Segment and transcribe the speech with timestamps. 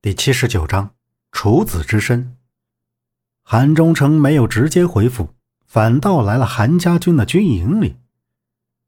[0.00, 0.94] 第七十九章
[1.32, 2.36] 处子之身。
[3.42, 5.34] 韩忠诚没有直接回复，
[5.66, 7.96] 反倒来了韩家军的军营里。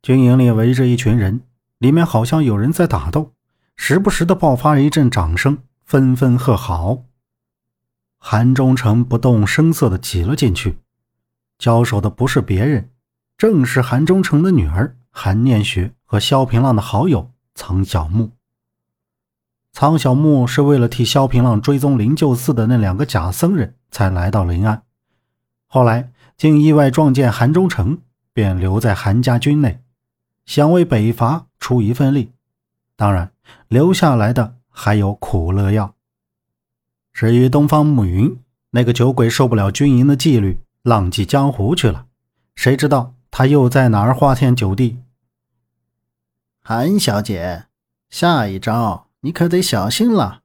[0.00, 1.40] 军营里围着一群人，
[1.78, 3.32] 里面好像有人在打斗，
[3.74, 7.02] 时不时的爆发一阵掌声，纷纷喝好。
[8.18, 10.78] 韩忠诚不动声色的挤了进去，
[11.58, 12.90] 交手的不是别人，
[13.36, 18.30] 正是韩忠诚的女儿韩念雪和萧平浪的好友曾小木。
[19.72, 24.82] 苍小木是为了替萧平浪追踪灵鹫寺的那两个假僧人才来到临安，
[25.66, 27.98] 后来竟意外撞见韩忠诚，
[28.34, 29.80] 便留在韩家军内，
[30.44, 32.32] 想为北伐出一份力。
[32.96, 33.32] 当然，
[33.68, 35.94] 留下来的还有苦乐药。
[37.12, 38.38] 至于东方暮云，
[38.70, 42.06] 那个酒鬼受不了军营的纪律，浪迹江湖去了。
[42.54, 44.98] 谁知道他又在哪儿花天酒地？
[46.62, 47.64] 韩小姐，
[48.10, 49.08] 下一招。
[49.22, 50.42] 你可得小心了。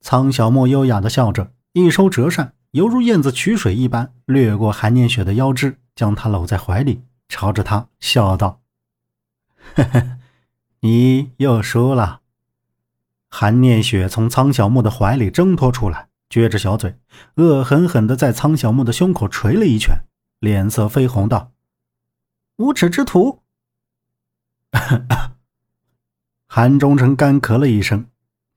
[0.00, 8.60] 苍小莫优雅的笑着，一收折扇，犹如燕子取水一般，掠过韩念雪的腰肢，将她搂在怀里，朝着她笑道
[9.74, 10.18] ：“呵呵，
[10.80, 12.20] 你又输了。”
[13.30, 16.98] 韩念雪从苍小木的怀里挣脱出来，撅着小嘴，
[17.36, 20.04] 恶狠狠地在苍小木的胸口捶了一拳，
[20.38, 21.52] 脸色绯红道
[22.58, 23.40] ：“无耻之徒！”
[26.56, 28.06] 韩忠诚干咳了一声，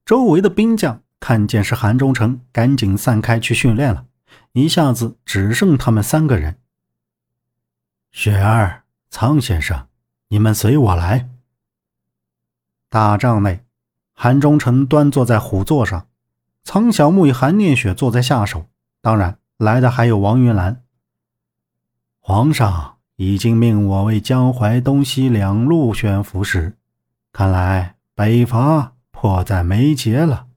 [0.06, 4.06] 周围的兵将看见是韩忠诚，赶紧散开去训练了。
[4.52, 6.60] 一下子只剩他们三个人。
[8.12, 9.88] 雪儿、苍先生，
[10.28, 11.28] 你们随我来。
[12.88, 13.66] 大帐内，
[14.14, 16.06] 韩忠诚端坐在虎座上，
[16.64, 18.68] 苍小木与韩念雪坐在下手。
[19.02, 20.84] 当然，来的还有王云兰。
[22.20, 26.78] 皇上已经命我为江淮东西两路选服使。
[27.38, 30.48] 看来北伐迫在眉睫了。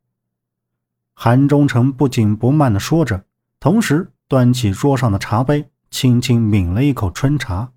[1.12, 3.26] 韩忠诚不紧不慢地说着，
[3.60, 7.72] 同时端起桌上的茶杯，轻轻抿了一口春茶。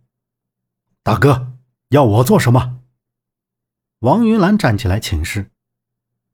[1.04, 1.52] 大哥，
[1.90, 2.80] 要我做什么？
[4.00, 5.52] 王云兰站起来请示。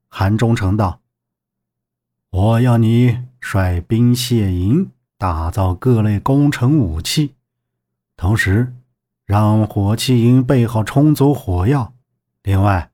[0.06, 1.00] 韩忠诚道
[2.30, 7.34] ：“我要你率兵械营，打造各类攻城武器，
[8.16, 8.76] 同时
[9.24, 11.94] 让火器营备好充足火药。”
[12.42, 12.90] 另外，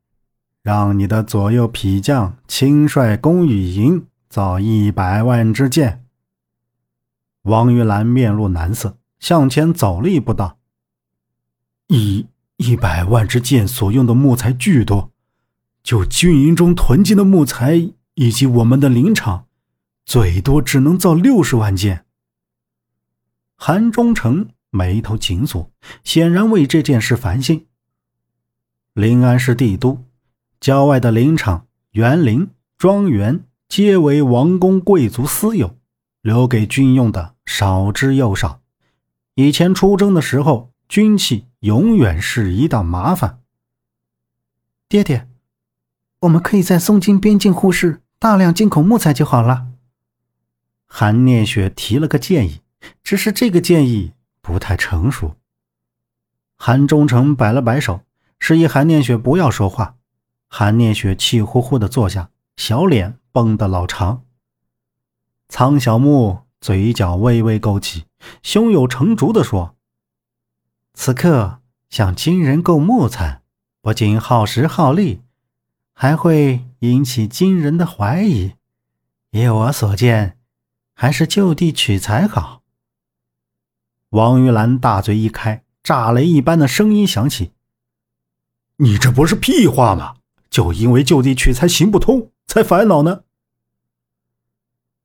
[0.62, 6.04] 让你的左右匹将亲率公羽营造一百万支箭。
[7.42, 10.58] 王玉兰面露难色，向前走了一步，道
[11.86, 12.26] ：“一
[12.56, 15.12] 一百万支箭所用的木材巨多，
[15.84, 19.46] 就军营中囤积的木材以及我们的林场，
[20.04, 22.04] 最多只能造六十万箭。”
[23.54, 25.70] 韩忠诚眉头紧锁，
[26.02, 27.68] 显然为这件事烦心。
[28.96, 30.02] 临安是帝都，
[30.58, 32.48] 郊外的林场、园林、
[32.78, 35.76] 庄园皆为王公贵族私有，
[36.22, 38.62] 留给军用的少之又少。
[39.34, 43.40] 以前出征的时候，军器永远是一道麻烦。
[44.88, 45.28] 爹爹，
[46.20, 49.66] 我们可以在松金边境护市大量进口木材就好了。
[50.86, 52.62] 韩念雪提了个建议，
[53.02, 55.36] 只是这个建议不太成熟。
[56.56, 58.00] 韩忠诚摆了摆手。
[58.38, 59.97] 示意韩念雪不要说话，
[60.48, 64.22] 韩念雪气呼呼地坐下，小脸绷得老长。
[65.48, 68.04] 苍小木嘴角微微勾起，
[68.42, 69.76] 胸有成竹地说
[70.94, 73.42] ：“此刻向金人购木材，
[73.80, 75.22] 不仅耗时耗力，
[75.92, 78.54] 还会引起金人的怀疑。
[79.30, 80.38] 依我所见，
[80.94, 82.62] 还是就地取材好。”
[84.10, 87.52] 王玉兰大嘴一开，炸雷一般的声音响起。
[88.78, 90.16] 你这不是屁话吗？
[90.50, 93.22] 就因为就地取材行不通，才烦恼呢。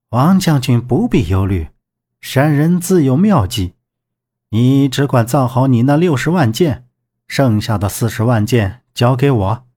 [0.10, 1.70] 王将军不必忧虑，
[2.20, 3.76] 山人自有妙计。
[4.50, 6.86] 你只管造好你那六十万箭，
[7.28, 9.68] 剩下的四十万箭交给我。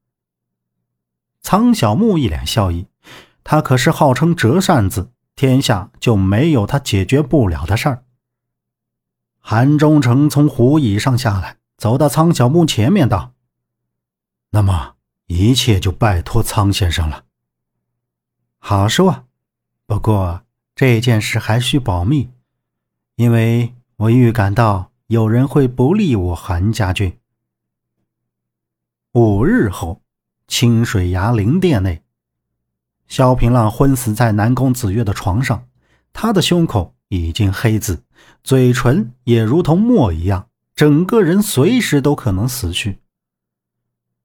[1.41, 2.89] 苍小木一脸笑意，
[3.45, 8.03] 他可是号称折扇子，天下就没有他解决不了的事儿。
[9.39, 13.34] 韩忠诚从虎椅上下来，走到苍小木前面，道。
[14.55, 14.95] 那么
[15.27, 17.25] 一切就拜托苍先生了。
[18.61, 19.25] 好说，
[19.85, 20.43] 不过
[20.77, 22.31] 这件事还需保密，
[23.17, 27.19] 因为我预感到有人会不利我韩家军。
[29.15, 30.01] 五日后，
[30.47, 32.05] 清水崖灵殿内，
[33.09, 35.67] 萧平浪昏死在南宫子月的床上，
[36.13, 38.05] 他的胸口已经黑紫，
[38.45, 43.01] 嘴唇也如同墨一样，整个人随时都可能死去。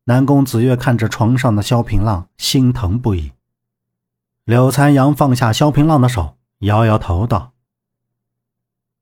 [0.09, 3.31] 南宫子月看着床上的萧平浪，心疼不已。
[4.44, 7.51] 柳残阳放下萧平浪的手，摇摇头道：“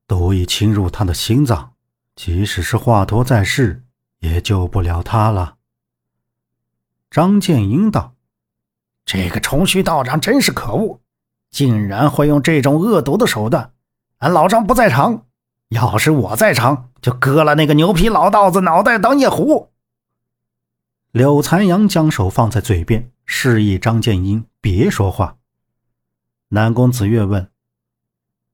[0.05, 1.71] 毒已侵入他的心脏，
[2.13, 3.85] 即使是华佗在世，
[4.19, 5.55] 也救不了他了。”
[7.09, 8.15] 张建英道
[9.05, 10.99] ：“这个重虚道长真是可恶，
[11.49, 13.71] 竟然会用这种恶毒的手段。
[14.17, 15.23] 俺老张不在场，
[15.69, 19.71] 要是我在场，就割了那个牛皮老道子脑袋当夜壶。”
[21.11, 25.37] 柳残阳将手放在嘴边，示意张建英别说话。
[26.49, 27.49] 南宫子月问：“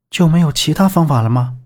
[0.09, 1.59] 就没有其他方法了吗？”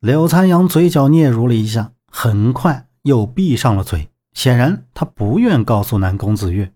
[0.00, 4.10] 柳残阳嘴角嗫嚅了一下，很快又闭上了嘴。
[4.34, 6.74] 显然，他不愿告诉南宫子月。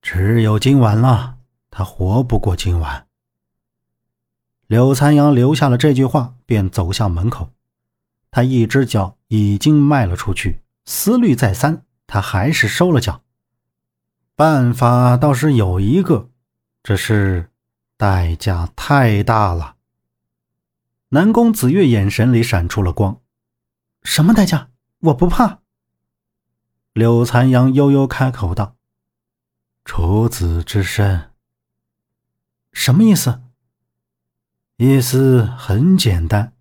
[0.00, 1.36] 只有今晚了，
[1.70, 3.06] 他活不过今晚。
[4.66, 7.50] 柳残阳留下了这句话，便走向门口。
[8.32, 10.61] 他一只脚已经迈了出去。
[10.84, 13.22] 思虑再三，他还是收了脚。
[14.34, 16.30] 办法倒是有一个，
[16.82, 17.50] 只是
[17.96, 19.76] 代价太大了。
[21.10, 23.20] 南宫子月眼神里闪出了光
[24.02, 24.70] ：“什么代价？
[25.00, 25.60] 我不怕。”
[26.94, 28.76] 柳残阳悠悠开口道
[29.84, 31.30] ：“处子之身。”
[32.72, 33.42] 什么意思？
[34.78, 36.54] 意思很简单，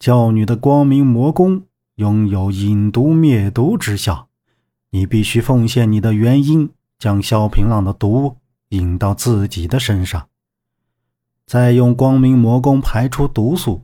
[0.00, 1.67] 教女的光明魔功。
[1.98, 4.28] 拥有引毒灭毒之效，
[4.90, 8.36] 你必须奉献你的元婴，将萧平浪的毒
[8.68, 10.28] 引到自己的身上，
[11.44, 13.82] 再用光明魔功排出毒素。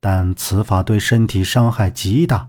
[0.00, 2.48] 但此法对身体伤害极大，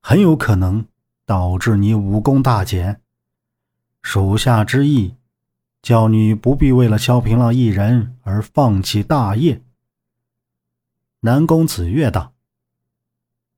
[0.00, 0.86] 很有可能
[1.26, 3.02] 导致你武功大减。
[4.00, 5.14] 属下之意，
[5.82, 9.60] 教女不必为了萧平浪一人而放弃大业。
[11.20, 12.32] 南宫子月道。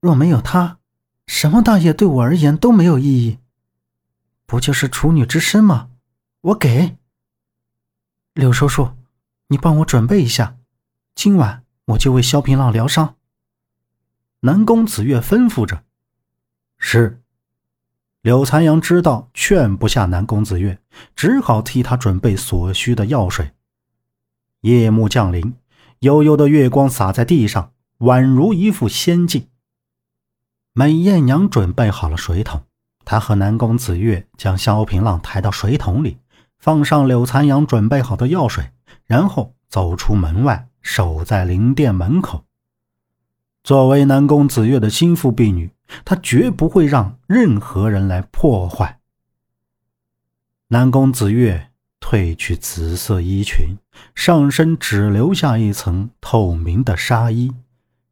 [0.05, 0.81] 若没有他，
[1.27, 3.39] 什么大业对我而言都没有意义。
[4.45, 5.89] 不就是处女之身吗？
[6.43, 6.99] 我给。
[8.35, 8.91] 柳叔叔，
[9.47, 10.59] 你帮我准备一下，
[11.15, 13.17] 今晚我就为萧平浪疗伤。
[14.41, 15.85] 南宫子月吩咐着。
[16.77, 17.23] 是。
[18.21, 20.79] 柳残阳知道劝不下南宫子月，
[21.17, 23.53] 只好替他准备所需的药水。
[24.61, 25.55] 夜幕降临，
[26.01, 29.49] 悠悠的月光洒在地上，宛如一幅仙境。
[30.77, 32.65] 美艳娘准备好了水桶，
[33.05, 36.19] 她和南宫子月将萧平浪抬到水桶里，
[36.59, 38.73] 放上柳残阳准备好的药水，
[39.07, 42.45] 然后走出门外，守在灵殿门口。
[43.63, 45.71] 作为南宫子月的心腹婢女，
[46.05, 48.99] 她绝不会让任何人来破坏。
[50.67, 51.71] 南宫子月
[52.01, 53.79] 褪去紫色衣裙，
[54.17, 57.53] 上身只留下一层透明的纱衣，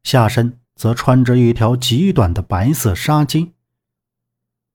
[0.01, 0.57] 下身。
[0.75, 3.51] 则穿着一条极短的白色纱巾。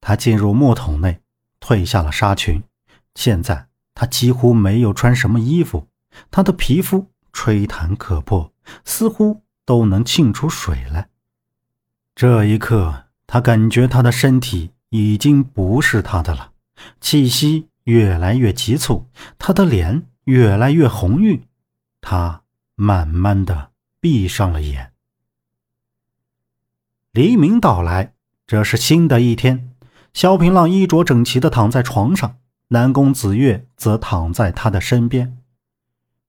[0.00, 1.20] 他进入木桶内，
[1.60, 2.62] 褪下了纱裙。
[3.14, 5.88] 现在他几乎没有穿什么衣服，
[6.30, 8.52] 他的皮肤吹弹可破，
[8.84, 11.08] 似乎都能沁出水来。
[12.14, 16.52] 这一刻，他感觉他的身体已经不是他的了，
[17.00, 21.44] 气息越来越急促，他的脸越来越红晕。
[22.00, 22.42] 他
[22.76, 24.92] 慢慢的闭上了眼。
[27.18, 28.12] 黎明到来，
[28.46, 29.70] 这是新的一天。
[30.14, 32.36] 萧平浪衣着整齐的躺在床上，
[32.68, 35.36] 南宫子月则躺在他的身边。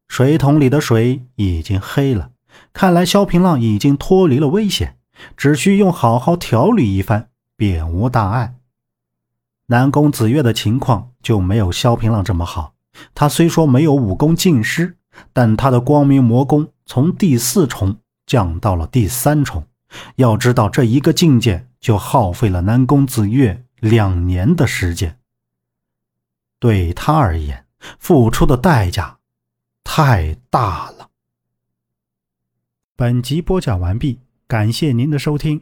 [0.07, 2.31] 水桶里的水已经黑了，
[2.73, 4.97] 看来萧平浪已经脱离了危险，
[5.37, 8.55] 只需用好好调理一番，便无大碍。
[9.67, 12.73] 南宫子月的情况就没有萧平浪这么好。
[13.13, 14.97] 他虽说没有武功尽失，
[15.33, 19.65] 但他的光明魔功从第四重降到了第三重。
[20.15, 25.19] 要知道，这一个境界就耗费了南宫子月两年的时间。
[26.59, 27.65] 对他而言，
[27.97, 29.19] 付出的代价
[29.83, 31.09] 太大了。
[32.95, 35.61] 本集播讲完毕，感谢您的收听。